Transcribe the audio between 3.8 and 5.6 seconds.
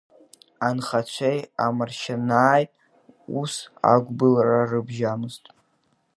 агәбылра рыбжьамызт.